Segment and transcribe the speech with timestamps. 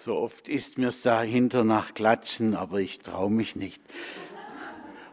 [0.00, 3.82] So oft ist mir's dahinter nach Klatschen, aber ich traue mich nicht.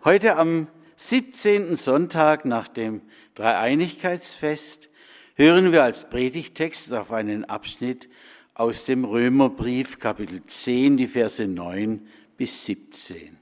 [0.03, 1.75] Heute am 17.
[1.75, 3.01] Sonntag nach dem
[3.33, 4.91] Dreieinigkeitsfest
[5.33, 8.09] hören wir als Predigtext auf einen Abschnitt
[8.53, 12.07] aus dem Römerbrief Kapitel 10, die Verse 9
[12.37, 13.39] bis 17.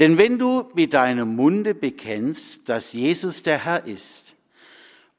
[0.00, 4.31] Denn wenn du mit deinem Munde bekennst, dass Jesus der Herr ist,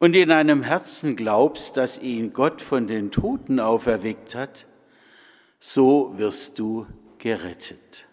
[0.03, 4.65] und in deinem Herzen glaubst, dass ihn Gott von den Toten auferweckt hat,
[5.61, 6.85] so wirst du
[7.19, 8.05] gerettet.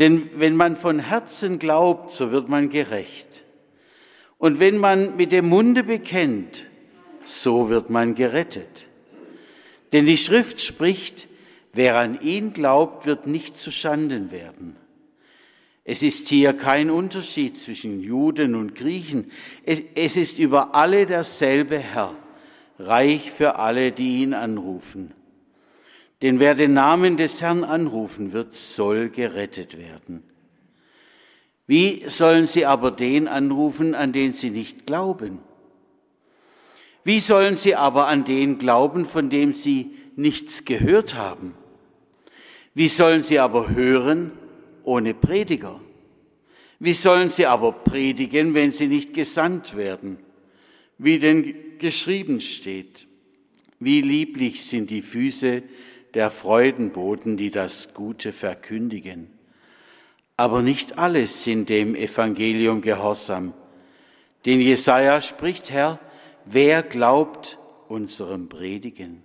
[0.00, 3.44] Denn wenn man von Herzen glaubt, so wird man gerecht.
[4.36, 6.64] Und wenn man mit dem Munde bekennt,
[7.24, 8.88] so wird man gerettet.
[9.92, 11.28] Denn die Schrift spricht,
[11.72, 14.74] wer an ihn glaubt, wird nicht zu Schanden werden.
[15.84, 19.30] Es ist hier kein Unterschied zwischen Juden und Griechen.
[19.66, 22.16] Es, es, ist über alle derselbe Herr,
[22.78, 25.12] reich für alle, die ihn anrufen.
[26.22, 30.22] Denn wer den Namen des Herrn anrufen wird, soll gerettet werden.
[31.66, 35.40] Wie sollen sie aber den anrufen, an den sie nicht glauben?
[37.04, 41.54] Wie sollen sie aber an den glauben, von dem sie nichts gehört haben?
[42.72, 44.32] Wie sollen sie aber hören,
[44.84, 45.80] ohne Prediger.
[46.78, 50.18] Wie sollen sie aber predigen, wenn sie nicht gesandt werden?
[50.98, 53.06] Wie denn geschrieben steht,
[53.80, 55.62] wie lieblich sind die Füße
[56.14, 59.28] der Freudenboten, die das Gute verkündigen.
[60.36, 63.52] Aber nicht alle sind dem Evangelium gehorsam.
[64.44, 66.00] Denn Jesaja spricht, Herr,
[66.44, 67.58] wer glaubt
[67.88, 69.22] unserem Predigen?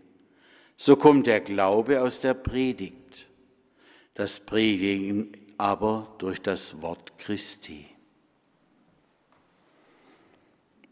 [0.77, 3.27] So kommt der Glaube aus der Predigt.
[4.13, 7.85] Das Predigen aber durch das Wort Christi.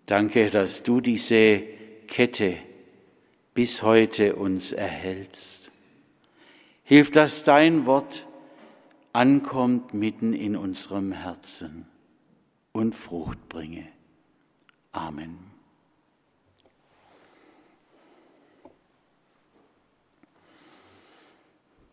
[0.06, 1.62] Danke, dass du diese
[2.06, 2.58] Kette
[3.54, 5.72] bis heute uns erhältst.
[6.84, 8.28] Hilf, dass dein Wort
[9.14, 11.88] ankommt mitten in unserem Herzen
[12.74, 13.88] und Frucht bringe.
[14.92, 15.40] Amen.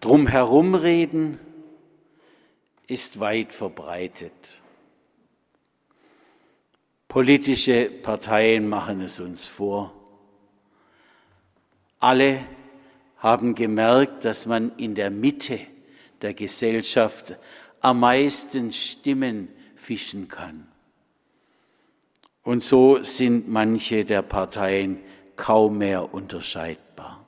[0.00, 1.38] Drum herumreden
[2.86, 4.32] ist weit verbreitet.
[7.08, 9.92] Politische Parteien machen es uns vor.
[12.00, 12.40] Alle
[13.18, 15.60] haben gemerkt, dass man in der Mitte
[16.20, 17.36] der Gesellschaft
[17.80, 20.66] am meisten Stimmen fischen kann.
[22.42, 25.00] Und so sind manche der Parteien
[25.36, 27.23] kaum mehr unterscheidbar.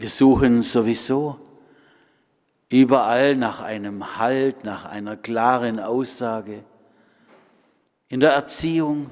[0.00, 1.38] Wir suchen sowieso
[2.70, 6.64] überall nach einem Halt, nach einer klaren Aussage.
[8.08, 9.10] In der Erziehung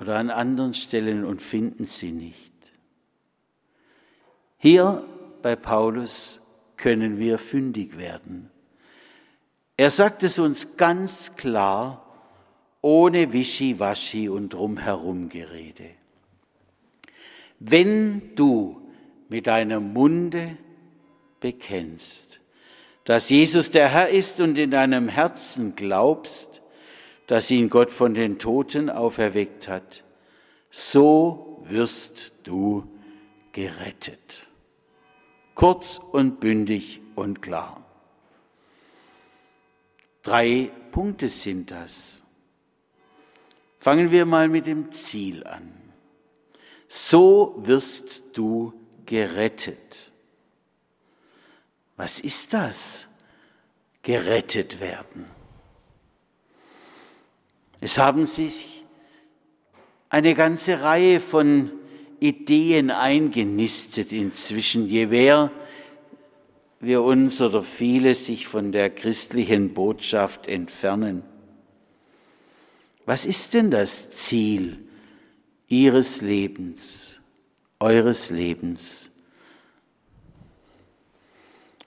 [0.00, 2.52] oder an anderen Stellen und finden sie nicht.
[4.56, 5.04] Hier
[5.42, 6.40] bei Paulus
[6.76, 8.50] können wir fündig werden.
[9.76, 12.04] Er sagt es uns ganz klar,
[12.80, 15.90] ohne Wischiwaschi und drumherumgerede.
[17.60, 18.83] Wenn du
[19.28, 20.56] mit deinem Munde
[21.40, 22.40] bekennst,
[23.04, 26.62] dass Jesus der Herr ist und in deinem Herzen glaubst,
[27.26, 30.04] dass ihn Gott von den Toten auferweckt hat,
[30.70, 32.88] so wirst du
[33.52, 34.46] gerettet.
[35.54, 37.84] Kurz und bündig und klar.
[40.22, 42.22] Drei Punkte sind das.
[43.78, 45.74] Fangen wir mal mit dem Ziel an.
[46.88, 50.12] So wirst du gerettet gerettet.
[51.96, 53.08] Was ist das?
[54.02, 55.26] Gerettet werden.
[57.80, 58.82] Es haben sich
[60.08, 61.72] eine ganze Reihe von
[62.20, 65.50] Ideen eingenistet inzwischen, je mehr
[66.80, 71.22] wir uns oder viele sich von der christlichen Botschaft entfernen.
[73.06, 74.78] Was ist denn das Ziel
[75.68, 77.13] Ihres Lebens?
[77.78, 79.10] Eures Lebens.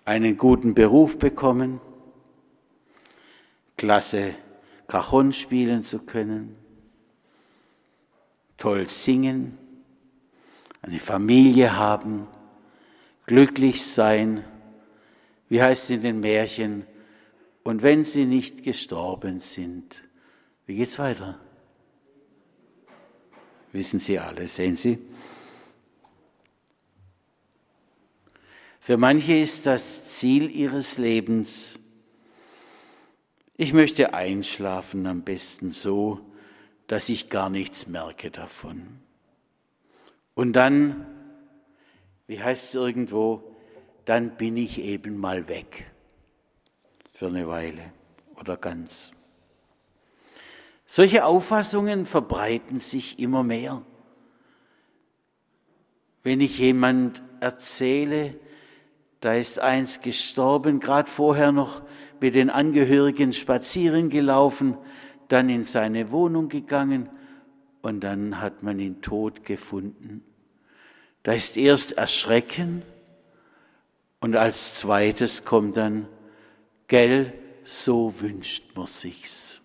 [0.06, 1.82] Einen guten Beruf bekommen,
[3.76, 4.36] klasse
[4.88, 6.56] Cajon spielen zu können,
[8.58, 9.58] toll singen,
[10.82, 12.28] eine Familie haben,
[13.26, 14.46] glücklich sein,
[15.50, 16.86] wie heißt es in den Märchen,
[17.64, 20.04] und wenn sie nicht gestorben sind,
[20.66, 21.38] wie geht's weiter?
[23.74, 25.00] Wissen Sie alle, sehen Sie?
[28.88, 31.78] Für manche ist das Ziel ihres Lebens
[33.58, 36.22] Ich möchte einschlafen am besten so,
[36.88, 39.02] dass ich gar nichts merke davon.
[40.36, 41.06] Und dann,
[42.28, 43.58] wie heißt es irgendwo,
[44.06, 45.92] dann bin ich eben mal weg
[47.12, 47.92] für eine Weile
[48.40, 49.12] oder ganz.
[50.86, 53.82] Solche Auffassungen verbreiten sich immer mehr.
[56.24, 58.40] Wenn ich jemand erzähle,
[59.20, 61.82] da ist eins gestorben, gerade vorher noch
[62.20, 64.78] mit den Angehörigen spazieren gelaufen,
[65.28, 67.10] dann in seine Wohnung gegangen
[67.82, 70.24] und dann hat man ihn tot gefunden.
[71.24, 72.84] Da ist erst Erschrecken
[74.20, 76.08] und als zweites kommt dann,
[76.88, 77.34] gell,
[77.64, 79.62] so wünscht man sich's.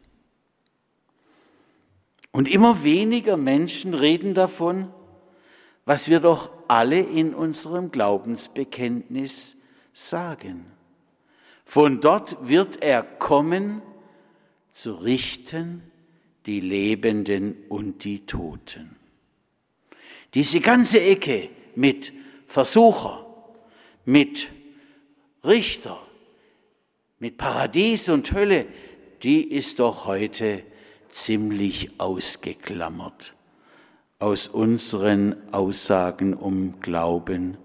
[2.32, 4.92] Und immer weniger Menschen reden davon,
[5.84, 9.56] was wir doch alle in unserem Glaubensbekenntnis
[9.92, 10.66] sagen.
[11.64, 13.82] Von dort wird er kommen,
[14.72, 15.82] zu richten
[16.46, 18.96] die Lebenden und die Toten.
[20.34, 22.12] Diese ganze Ecke mit
[22.46, 23.26] Versucher,
[24.04, 24.48] mit
[25.44, 26.00] Richter,
[27.18, 28.66] mit Paradies und Hölle,
[29.22, 30.62] die ist doch heute
[31.10, 33.34] ziemlich ausgeklammert
[34.22, 37.56] aus unseren Aussagen um Glauben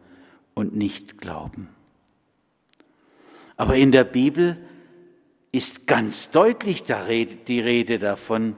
[0.55, 1.69] und Nichtglauben.
[3.57, 4.57] Aber in der Bibel
[5.51, 8.57] ist ganz deutlich die Rede davon,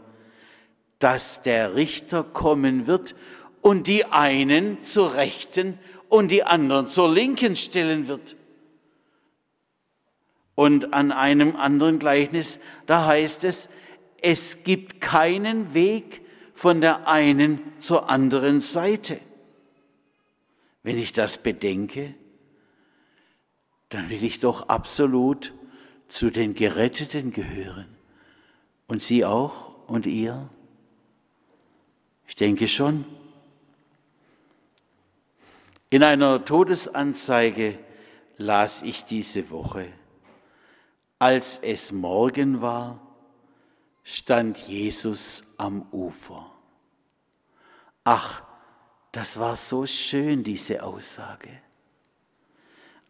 [1.00, 3.16] dass der Richter kommen wird
[3.60, 8.38] und die einen zur Rechten und die anderen zur Linken stellen wird.
[10.56, 13.68] Und an einem anderen Gleichnis, da heißt es,
[14.22, 16.22] es gibt keinen Weg,
[16.60, 19.22] von der einen zur anderen Seite.
[20.84, 22.16] Wenn ich das bedenke,
[23.88, 25.54] dann will ich doch absolut
[26.10, 27.86] zu den Geretteten gehören.
[28.88, 30.50] Und Sie auch und ihr?
[32.28, 33.06] Ich denke schon.
[35.90, 37.80] In einer Todesanzeige
[38.36, 39.88] las ich diese Woche,
[41.20, 43.09] als es Morgen war,
[44.12, 46.50] stand Jesus am Ufer.
[48.04, 48.42] Ach,
[49.12, 51.50] das war so schön, diese Aussage.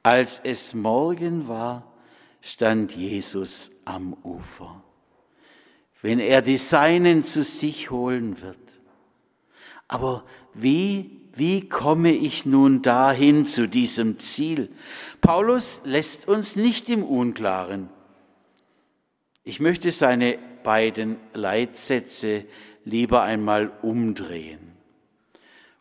[0.04, 1.90] Als es Morgen war,
[2.42, 4.84] stand Jesus am Ufer,
[6.02, 8.58] wenn er die Seinen zu sich holen wird.
[9.88, 14.70] Aber wie, wie komme ich nun dahin zu diesem Ziel?
[15.22, 17.90] Paulus lässt uns nicht im Unklaren.
[19.46, 20.38] Ich möchte seine
[20.70, 22.46] beiden Leitsätze
[22.86, 24.78] lieber einmal umdrehen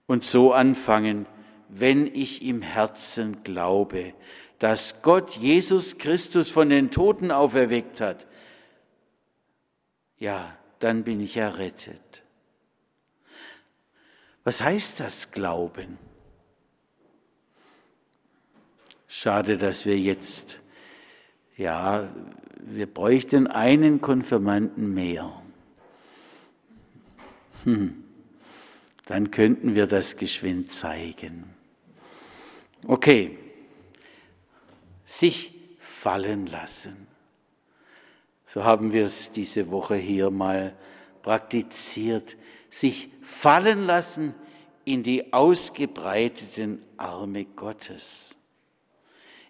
[0.06, 1.26] und so anfangen,
[1.68, 4.14] wenn ich im Herzen glaube,
[4.58, 8.26] dass Gott Jesus Christus von den Toten auferweckt hat,
[10.16, 12.22] ja, dann bin ich errettet.
[14.42, 15.98] Was heißt das Glauben?
[19.06, 20.62] Schade, dass wir jetzt,
[21.58, 22.08] ja,
[22.60, 25.42] wir bräuchten einen Konfirmanden mehr.
[27.64, 28.04] Hm,
[29.06, 31.44] dann könnten wir das geschwind zeigen.
[32.86, 33.38] Okay,
[35.04, 37.06] sich fallen lassen.
[38.46, 40.74] So haben wir es diese Woche hier mal
[41.22, 42.36] praktiziert.
[42.70, 44.34] Sich fallen lassen
[44.84, 48.34] in die ausgebreiteten Arme Gottes.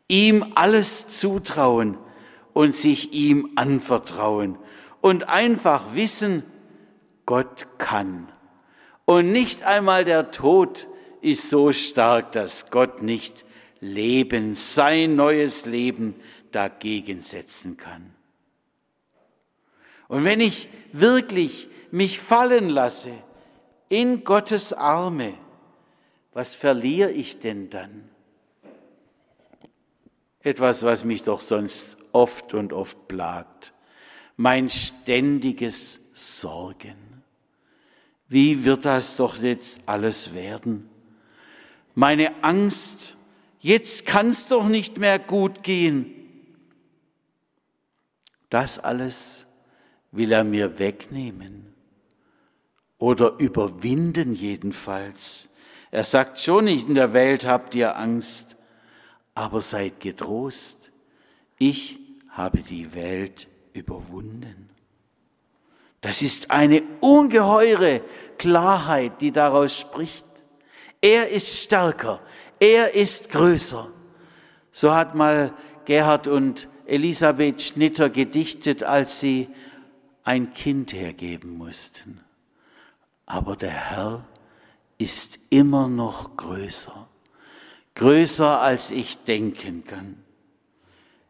[0.08, 1.98] Ihm alles zutrauen
[2.58, 4.58] und sich ihm anvertrauen
[5.00, 6.42] und einfach wissen,
[7.24, 8.32] Gott kann.
[9.04, 10.88] Und nicht einmal der Tod
[11.20, 13.44] ist so stark, dass Gott nicht
[13.78, 16.16] Leben, sein neues Leben
[16.50, 18.12] dagegen setzen kann.
[20.08, 23.12] Und wenn ich wirklich mich fallen lasse
[23.88, 25.34] in Gottes Arme,
[26.32, 28.10] was verliere ich denn dann?
[30.40, 33.72] Etwas, was mich doch sonst oft und oft plagt.
[34.36, 37.22] Mein ständiges Sorgen.
[38.28, 40.88] Wie wird das doch jetzt alles werden?
[41.94, 43.16] Meine Angst,
[43.60, 46.14] jetzt kann es doch nicht mehr gut gehen.
[48.50, 49.46] Das alles
[50.12, 51.74] will er mir wegnehmen
[52.98, 55.48] oder überwinden jedenfalls.
[55.90, 58.56] Er sagt schon nicht, in der Welt habt ihr Angst,
[59.34, 60.77] aber seid getrost.
[61.58, 61.98] Ich
[62.30, 64.70] habe die Welt überwunden.
[66.00, 68.02] Das ist eine ungeheure
[68.38, 70.24] Klarheit, die daraus spricht.
[71.00, 72.20] Er ist stärker,
[72.60, 73.90] er ist größer.
[74.72, 75.52] So hat mal
[75.84, 79.48] Gerhard und Elisabeth Schnitter gedichtet, als sie
[80.24, 82.20] ein Kind hergeben mussten.
[83.26, 84.24] Aber der Herr
[84.98, 87.08] ist immer noch größer,
[87.94, 90.22] größer als ich denken kann.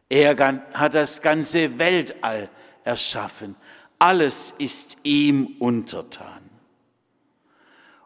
[0.09, 0.35] Er
[0.73, 2.49] hat das ganze Weltall
[2.83, 3.55] erschaffen.
[3.99, 6.49] Alles ist ihm untertan.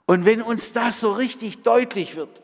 [0.06, 2.42] Und wenn uns das so richtig deutlich wird,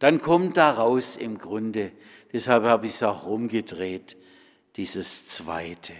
[0.00, 1.92] dann kommt daraus im Grunde,
[2.32, 4.16] deshalb habe ich es auch rumgedreht,
[4.74, 5.92] dieses Zweite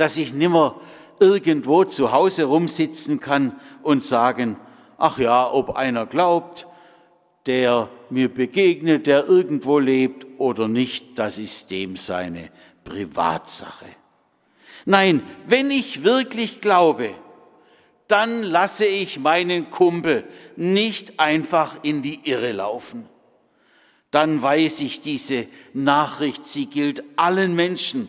[0.00, 0.80] dass ich nimmer
[1.18, 4.56] irgendwo zu Hause rumsitzen kann und sagen,
[4.96, 6.66] ach ja, ob einer glaubt,
[7.46, 12.50] der mir begegnet, der irgendwo lebt oder nicht, das ist dem seine
[12.84, 13.86] Privatsache.
[14.84, 17.14] Nein, wenn ich wirklich glaube,
[18.08, 20.24] dann lasse ich meinen Kumpel
[20.56, 23.08] nicht einfach in die Irre laufen.
[24.10, 28.08] Dann weiß ich, diese Nachricht, sie gilt allen Menschen.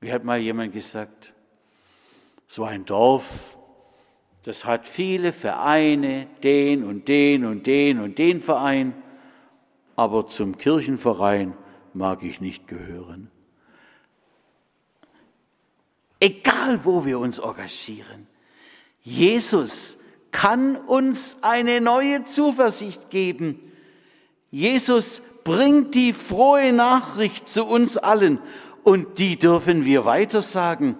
[0.00, 1.32] Wie hat mal jemand gesagt,
[2.48, 3.56] so ein Dorf,
[4.42, 8.94] das hat viele Vereine, den und den und den und den Verein,
[9.94, 11.54] aber zum Kirchenverein
[11.94, 13.30] mag ich nicht gehören.
[16.18, 18.26] Egal, wo wir uns engagieren,
[19.02, 19.98] Jesus
[20.30, 23.60] kann uns eine neue Zuversicht geben.
[24.50, 28.38] Jesus bringt die frohe Nachricht zu uns allen
[28.84, 30.96] und die dürfen wir weitersagen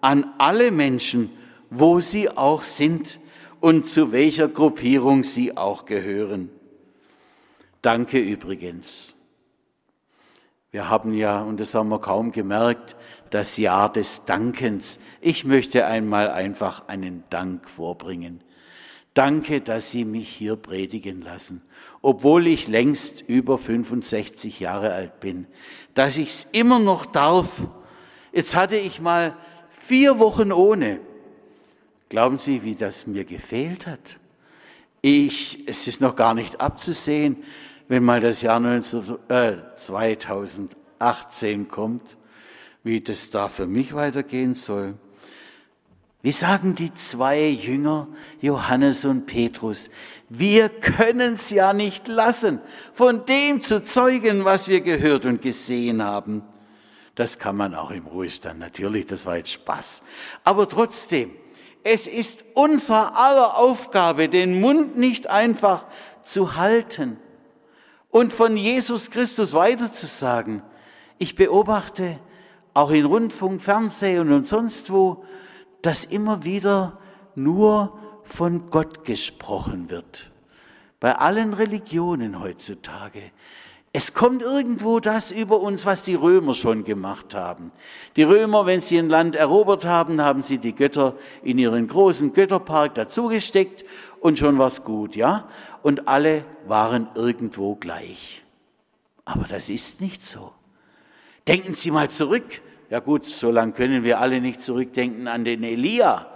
[0.00, 1.30] an alle Menschen,
[1.70, 3.20] wo sie auch sind
[3.60, 6.50] und zu welcher Gruppierung sie auch gehören.
[7.82, 9.14] Danke übrigens.
[10.70, 12.96] Wir haben ja, und das haben wir kaum gemerkt,
[13.30, 14.98] das Jahr des Dankens.
[15.20, 18.42] Ich möchte einmal einfach einen Dank vorbringen.
[19.14, 21.62] Danke, dass Sie mich hier predigen lassen,
[22.02, 25.46] obwohl ich längst über 65 Jahre alt bin,
[25.94, 27.68] dass ich es immer noch darf.
[28.32, 29.36] Jetzt hatte ich mal
[29.78, 30.98] vier Wochen ohne.
[32.08, 34.18] Glauben Sie, wie das mir gefehlt hat?
[35.00, 37.42] Ich, es ist noch gar nicht abzusehen,
[37.88, 42.16] wenn mal das Jahr 19, äh, 2018 kommt,
[42.82, 44.94] wie das da für mich weitergehen soll.
[46.22, 48.08] Wie sagen die zwei Jünger,
[48.40, 49.90] Johannes und Petrus,
[50.30, 52.60] wir können es ja nicht lassen,
[52.94, 56.42] von dem zu zeugen, was wir gehört und gesehen haben.
[57.14, 60.02] Das kann man auch im Ruhestand, natürlich, das war jetzt Spaß.
[60.44, 61.32] Aber trotzdem,
[61.84, 65.84] es ist unser aller Aufgabe, den Mund nicht einfach
[66.22, 67.18] zu halten
[68.10, 70.62] und von Jesus Christus weiterzusagen.
[71.18, 72.18] Ich beobachte
[72.72, 75.24] auch in Rundfunk, Fernsehen und sonst wo,
[75.82, 76.98] dass immer wieder
[77.34, 80.30] nur von Gott gesprochen wird.
[81.00, 83.30] Bei allen Religionen heutzutage.
[83.94, 87.70] Es kommt irgendwo das über uns, was die Römer schon gemacht haben.
[88.16, 92.32] Die Römer, wenn sie ein Land erobert haben, haben sie die Götter in ihren großen
[92.32, 93.84] Götterpark dazugesteckt
[94.20, 95.48] und schon war's gut, ja?
[95.82, 98.42] Und alle waren irgendwo gleich.
[99.24, 100.52] Aber das ist nicht so.
[101.46, 102.60] Denken Sie mal zurück
[102.90, 106.26] ja gut, so lange können wir alle nicht zurückdenken an den Elia.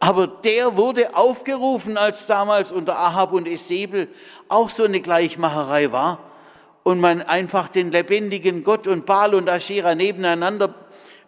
[0.00, 4.08] Aber der wurde aufgerufen, als damals unter Ahab und Esebel
[4.48, 6.18] auch so eine Gleichmacherei war
[6.82, 10.74] und man einfach den lebendigen Gott und Baal und Aschera nebeneinander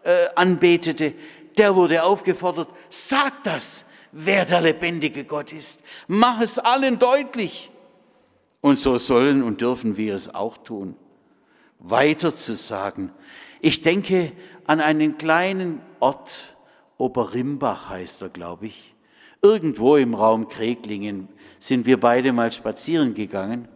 [0.02, 1.14] äh, anbetete.
[1.56, 5.80] Der wurde aufgefordert, sag das, wer der lebendige Gott ist.
[6.06, 7.70] Mach es allen deutlich.
[8.60, 10.96] Und so sollen und dürfen wir es auch tun.
[11.78, 13.12] Weiter zu sagen.
[13.60, 14.32] Ich denke
[14.66, 16.56] an einen kleinen Ort,
[16.96, 18.94] Oberimbach heißt er, glaube ich.
[19.42, 23.68] Irgendwo im Raum Kreglingen sind wir beide mal spazieren gegangen.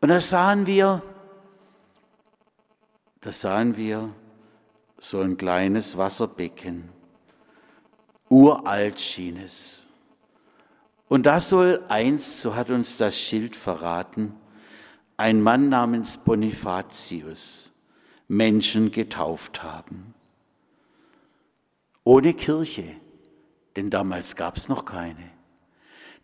[0.00, 1.02] Und da sahen wir,
[3.20, 4.14] da sahen wir
[4.98, 6.88] so ein kleines Wasserbecken.
[8.28, 9.86] Uralt schien es.
[11.08, 14.36] Und da soll einst, so hat uns das Schild verraten,
[15.16, 17.72] ein Mann namens Bonifatius
[18.28, 20.14] Menschen getauft haben.
[22.04, 22.96] Ohne Kirche,
[23.76, 25.39] denn damals gab es noch keine.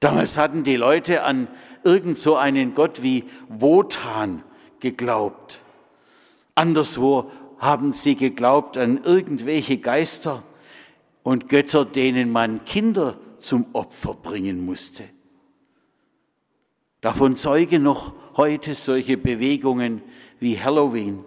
[0.00, 1.48] Damals hatten die Leute an
[1.84, 4.42] irgend so einen Gott wie Wotan
[4.80, 5.60] geglaubt.
[6.54, 10.42] Anderswo haben sie geglaubt an irgendwelche Geister
[11.22, 15.04] und Götter, denen man Kinder zum Opfer bringen musste.
[17.00, 20.02] Davon zeugen noch heute solche Bewegungen
[20.38, 21.24] wie Halloween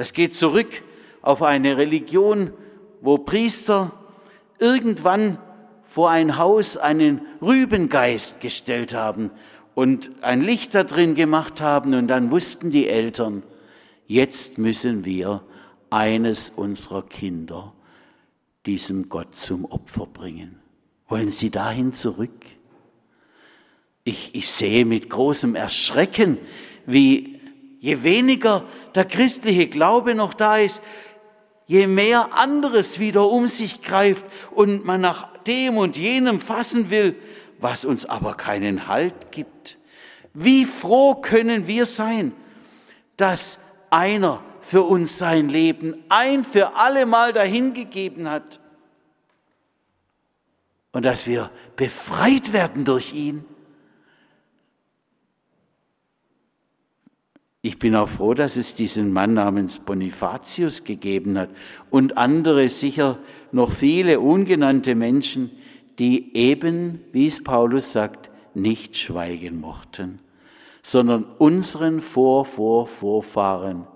[0.00, 0.82] das geht zurück
[1.20, 2.54] auf eine Religion,
[3.02, 3.92] wo Priester
[4.58, 5.36] irgendwann
[5.90, 9.32] vor ein Haus einen Rübengeist gestellt haben
[9.74, 13.42] und ein Licht da drin gemacht haben und dann wussten die Eltern,
[14.06, 15.42] jetzt müssen wir
[15.90, 17.72] eines unserer Kinder
[18.66, 20.60] diesem Gott zum Opfer bringen.
[21.08, 22.46] Wollen Sie dahin zurück?
[24.04, 26.38] Ich, ich sehe mit großem Erschrecken,
[26.86, 27.40] wie
[27.80, 30.82] je weniger der christliche Glaube noch da ist,
[31.66, 37.16] je mehr anderes wieder um sich greift und man nach dem und jenem fassen will,
[37.58, 39.78] was uns aber keinen Halt gibt.
[40.32, 42.32] Wie froh können wir sein,
[43.16, 43.58] dass
[43.90, 48.60] einer für uns sein Leben ein für alle Mal dahingegeben hat
[50.92, 53.44] und dass wir befreit werden durch ihn.
[57.62, 61.50] Ich bin auch froh, dass es diesen Mann namens Bonifatius gegeben hat
[61.90, 63.18] und andere sicher
[63.52, 65.50] noch viele ungenannte Menschen,
[65.98, 70.20] die eben, wie es Paulus sagt, nicht schweigen mochten,
[70.82, 73.86] sondern unseren Vor, Vor, Vorfahren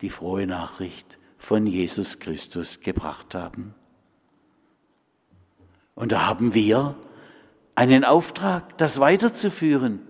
[0.00, 3.74] die frohe Nachricht von Jesus Christus gebracht haben.
[5.94, 6.94] Und da haben wir
[7.74, 10.00] einen Auftrag, das weiterzuführen.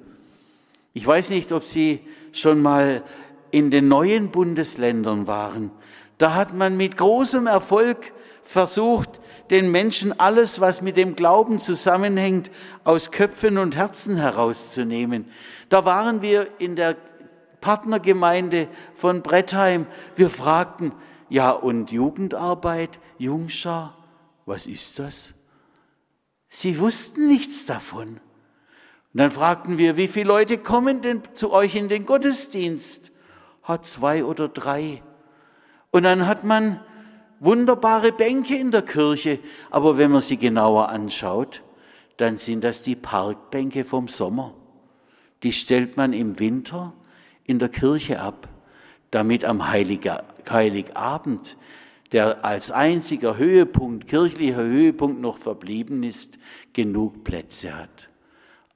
[0.93, 2.01] Ich weiß nicht, ob Sie
[2.33, 3.03] schon mal
[3.51, 5.71] in den neuen Bundesländern waren.
[6.19, 9.21] Da hat man mit großem Erfolg versucht,
[9.51, 12.51] den Menschen alles, was mit dem Glauben zusammenhängt,
[12.85, 15.27] aus Köpfen und Herzen herauszunehmen.
[15.69, 16.97] Da waren wir in der
[17.61, 19.87] Partnergemeinde von Brettheim.
[20.17, 20.93] Wir fragten,
[21.29, 23.97] ja und Jugendarbeit, Jungschar,
[24.47, 25.33] was ist das?
[26.51, 28.21] Sie wussten nichts davon.
[29.13, 33.13] Und dann fragten wir, wie viele Leute kommen denn zu euch in den Gottesdienst?
[33.63, 35.03] Hat zwei oder drei.
[35.91, 36.81] Und dann hat man
[37.39, 39.39] wunderbare Bänke in der Kirche,
[39.71, 41.63] aber wenn man sie genauer anschaut,
[42.17, 44.55] dann sind das die Parkbänke vom Sommer.
[45.43, 46.95] Die stellt man im Winter
[47.45, 48.49] in der Kirche ab,
[49.11, 51.57] damit am Heiligabend,
[52.13, 56.39] der als einziger Höhepunkt, kirchlicher Höhepunkt noch verblieben ist,
[56.73, 58.12] genug Plätze hat.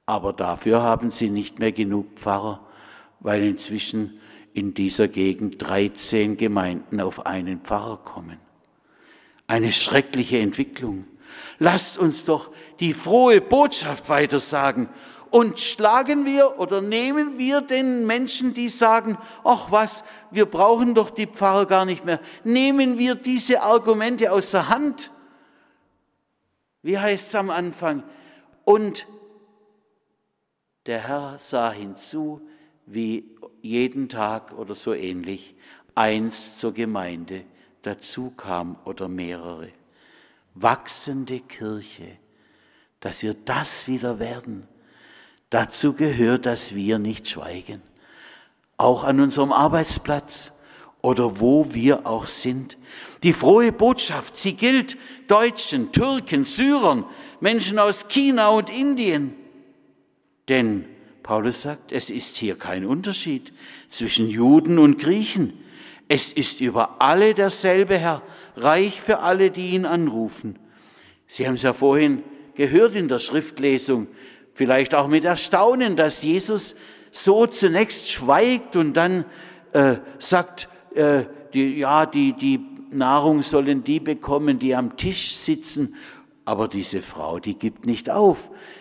[0.07, 2.61] Aber dafür haben sie nicht mehr genug Pfarrer,
[3.19, 4.19] weil inzwischen
[4.53, 8.39] in dieser Gegend 13 Gemeinden auf einen Pfarrer kommen.
[9.47, 11.05] Eine schreckliche Entwicklung.
[11.59, 14.87] Lasst uns doch die frohe Botschaft weitersagen
[15.29, 21.09] und schlagen wir oder nehmen wir den Menschen, die sagen, ach was, wir brauchen doch
[21.09, 25.11] die Pfarrer gar nicht mehr, nehmen wir diese Argumente aus der Hand.
[26.81, 28.03] Wie heißt es am Anfang?
[28.63, 29.05] Und
[30.87, 32.41] der Herr sah hinzu,
[32.85, 35.55] wie jeden Tag oder so ähnlich
[35.95, 37.43] eins zur Gemeinde
[37.81, 39.69] dazu kam oder mehrere.
[40.55, 42.17] Wachsende Kirche,
[42.99, 44.67] dass wir das wieder werden
[45.49, 47.81] Dazu gehört, dass wir nicht schweigen.
[48.75, 50.51] Auch an unserem Arbeitsplatz
[51.01, 52.77] oder wo wir auch sind.
[53.23, 54.97] Die frohe Botschaft, sie gilt
[55.27, 57.05] Deutschen, Türken, Syrern,
[57.39, 59.35] Menschen aus China und Indien.
[60.49, 60.85] Denn
[61.23, 63.51] Paulus sagt, es ist hier kein Unterschied
[63.89, 65.53] zwischen Juden und Griechen.
[66.07, 68.21] Es ist über alle derselbe Herr,
[68.55, 70.57] reich für alle, die ihn anrufen.
[71.27, 72.23] Sie haben es ja vorhin
[72.55, 74.07] gehört in der Schriftlesung
[74.57, 76.75] vielleicht auch mit Erstaunen, dass Jesus
[77.11, 79.25] so zunächst schweigt und dann
[79.73, 85.95] äh, sagt, äh, die, ja, die, die Nahrung sollen die bekommen, die am Tisch sitzen.
[86.47, 88.37] Aber diese Frau, die gibt nicht auf.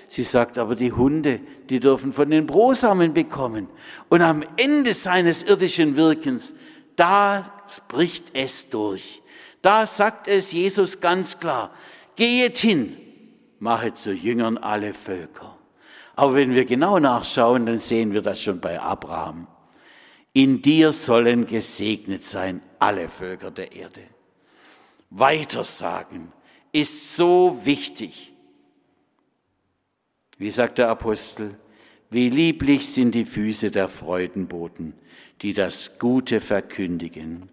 [0.07, 3.67] Sie sagt aber, die Hunde, die dürfen von den Brosamen bekommen.
[4.09, 6.55] Und am Ende seines irdischen Wirkens,
[6.95, 7.53] da
[7.89, 9.21] bricht es durch.
[9.63, 11.73] Da sagt es Jesus ganz klar,
[12.15, 12.97] gehet hin,
[13.59, 15.59] mache zu Jüngern alle Völker.
[16.15, 19.49] Aber wenn wir genau nachschauen, dann sehen wir das schon bei Abraham.
[20.33, 24.03] In dir sollen gesegnet sein alle Völker der Erde.
[25.11, 26.31] Weitersagen
[26.77, 28.35] ist so wichtig.
[30.37, 31.59] Wie sagt der Apostel,
[32.11, 34.93] wie lieblich sind die Füße der Freudenboten,
[35.41, 37.49] die das Gute verkündigen.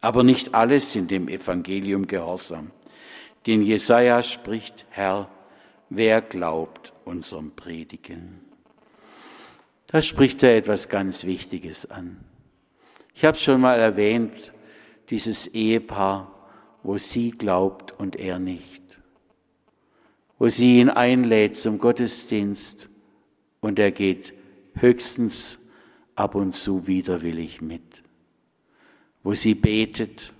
[0.00, 2.72] Aber nicht alle sind dem Evangelium gehorsam.
[3.46, 5.30] Denn Jesaja spricht, Herr,
[5.88, 8.40] wer glaubt unserem Predigen.
[9.86, 12.24] Da spricht er etwas ganz Wichtiges an.
[13.14, 14.52] Ich habe es schon mal erwähnt,
[15.10, 16.37] dieses Ehepaar,
[16.82, 18.82] wo sie glaubt und er nicht.
[20.38, 22.88] Wo sie ihn einlädt zum Gottesdienst
[23.60, 24.32] und er geht
[24.74, 25.58] höchstens
[26.14, 28.02] ab und zu widerwillig mit.
[29.22, 30.32] Wo sie betet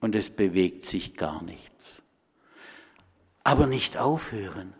[0.00, 2.02] und es bewegt sich gar nichts.
[3.42, 4.74] Aber nicht aufhören.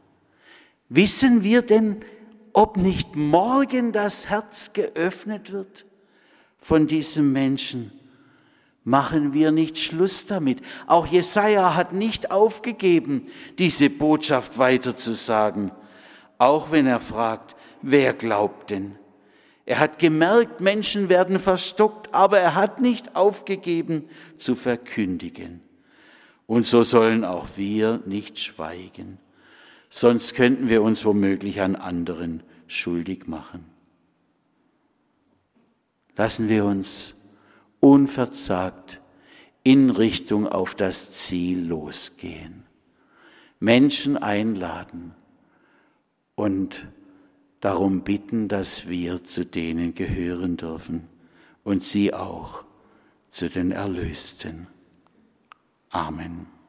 [0.89, 2.05] Wissen wir denn
[2.53, 5.87] ob nicht morgen das Herz geöffnet wird
[6.59, 7.93] von diesem Menschen.
[8.91, 10.59] Machen wir nicht Schluss damit.
[10.89, 15.71] Auch Jesaja hat nicht aufgegeben, diese Botschaft weiterzusagen,
[16.39, 18.97] auch wenn er fragt, wer glaubt denn?
[19.65, 25.61] Er hat gemerkt, Menschen werden verstockt, aber er hat nicht aufgegeben zu verkündigen.
[26.49, 29.19] Und so sollen auch wir nicht schweigen,
[29.89, 33.67] sonst könnten wir uns womöglich an anderen schuldig machen.
[36.17, 37.15] Lassen wir uns
[37.81, 39.01] unverzagt
[39.63, 42.65] in Richtung auf das Ziel losgehen,
[43.59, 45.15] Menschen einladen
[46.35, 46.87] und
[47.61, 51.09] darum bitten, dass wir zu denen gehören dürfen
[51.65, 52.65] und sie auch
[53.31, 54.67] zu den Erlösten.
[55.91, 56.60] Amen.